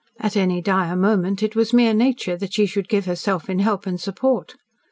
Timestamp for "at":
0.19-0.35